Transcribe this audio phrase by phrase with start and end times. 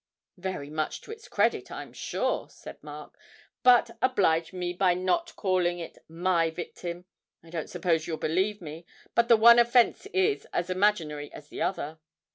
[0.35, 3.15] 'Very much to its credit, I'm sure,' said Mark.
[3.61, 7.05] 'But oblige me by not calling it my victim.
[7.43, 11.61] I don't suppose you'll believe me, but the one offence is as imaginary as the
[11.61, 11.99] other.'